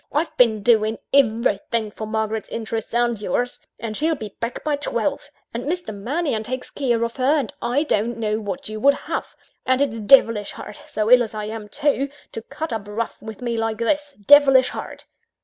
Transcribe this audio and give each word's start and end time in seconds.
I've 0.11 0.35
been 0.35 0.63
doing 0.63 0.97
everything 1.13 1.91
for 1.91 2.07
Margaret's 2.07 2.49
interests 2.49 2.91
and 2.91 3.21
yours 3.21 3.59
and 3.79 3.95
she'll 3.95 4.15
be 4.15 4.35
back 4.39 4.63
by 4.63 4.75
twelve 4.77 5.29
and 5.53 5.65
Mr. 5.65 5.93
Mannion 5.93 6.41
takes 6.41 6.71
care 6.71 7.03
of 7.03 7.17
her 7.17 7.37
and 7.37 7.53
I 7.61 7.83
don't 7.83 8.17
know 8.17 8.39
what 8.39 8.67
you 8.67 8.79
would 8.79 8.95
have 8.95 9.35
and 9.63 9.79
it's 9.79 9.99
devilish 9.99 10.53
hard, 10.53 10.77
so 10.87 11.11
ill 11.11 11.21
as 11.21 11.35
I 11.35 11.45
am 11.45 11.69
too, 11.69 12.09
to 12.31 12.41
cut 12.41 12.73
up 12.73 12.87
rough 12.87 13.21
with 13.21 13.43
me 13.43 13.57
like 13.57 13.77
this 13.77 14.13
devilish 14.25 14.69
hard!" 14.69 15.03